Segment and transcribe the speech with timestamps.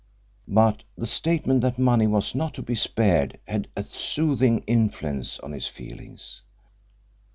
[0.47, 5.51] But the statement that money was not to be spared had a soothing influence on
[5.51, 6.41] his feelings.